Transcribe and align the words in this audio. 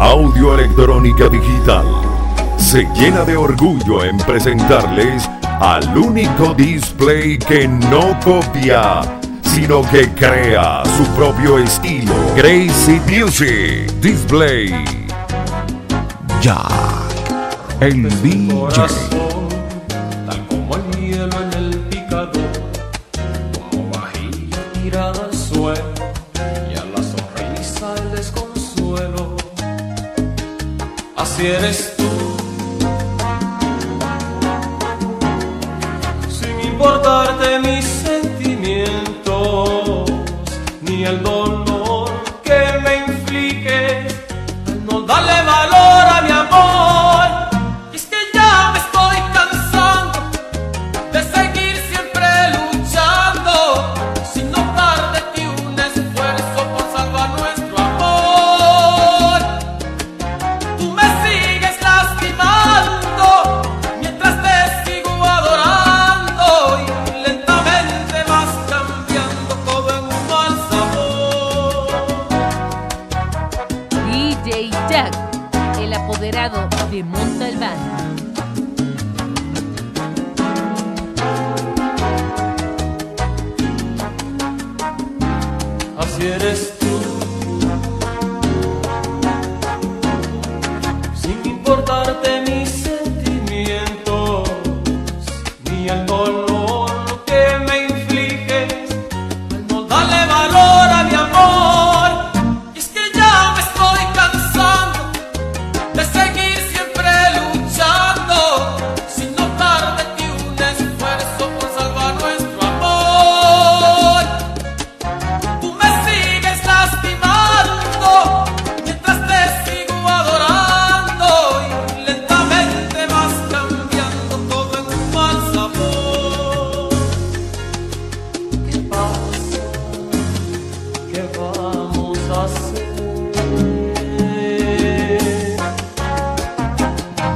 Audio 0.00 0.54
Electrónica 0.54 1.28
Digital 1.28 1.84
se 2.56 2.88
llena 2.96 3.22
de 3.22 3.36
orgullo 3.36 4.02
en 4.02 4.16
presentarles 4.18 5.28
al 5.60 5.96
único 5.96 6.54
display 6.54 7.38
que 7.38 7.68
no 7.68 8.18
copia, 8.24 9.02
sino 9.42 9.82
que 9.82 10.08
crea 10.12 10.82
su 10.96 11.04
propio 11.14 11.58
estilo. 11.58 12.12
Crazy 12.34 13.00
Music 13.08 13.92
Display. 14.00 14.84
Ya 16.42 16.66
el 17.80 18.02
pues, 18.02 18.22
DJ. 18.22 19.25
suelo 25.32 25.94
y 26.70 26.76
a 26.76 26.84
la 26.84 27.02
sonrisa 27.02 27.94
el 28.02 28.10
desconsuelo. 28.16 29.36
Así 31.16 31.46
eres 31.46 31.94
tú. 31.96 32.04
Sin 36.28 36.60
importarte 36.72 37.60
mis 37.60 37.84
sentimientos 37.84 40.10
ni 40.82 41.04
el 41.04 41.22
dolor. 41.22 41.65
legado 76.46 76.68
de 76.90 77.02
Montalbán. 77.02 77.76
Así 85.98 86.26
eres 86.26 86.75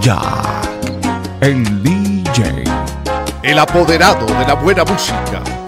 Ya 0.00 0.18
el 1.42 1.82
DJ, 1.82 2.64
el 3.42 3.58
apoderado 3.58 4.24
de 4.24 4.46
la 4.46 4.54
buena 4.54 4.82
música. 4.84 5.59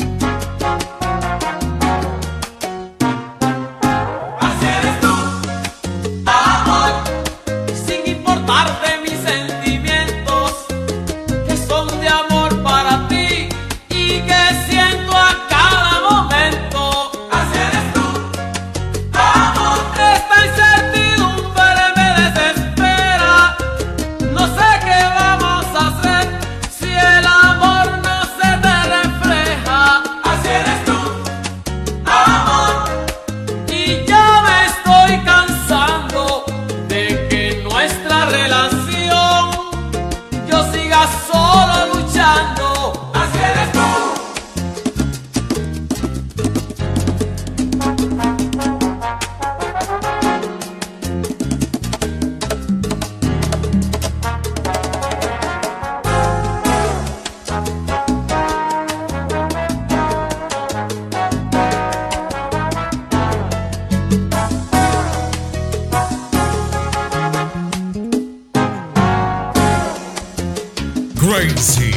Crazy 71.22 71.92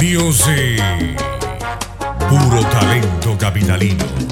Music. 0.00 0.80
Puro 2.28 2.62
talento 2.70 3.36
capitalino. 3.36 4.29